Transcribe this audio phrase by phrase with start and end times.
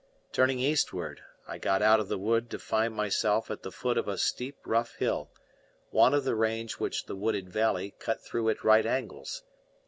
[0.31, 4.07] Turning eastward, I got out of the wood to find myself at the foot of
[4.07, 5.29] a steep rough hill,
[5.91, 9.43] one of the range which the wooded valley cut through at right angles.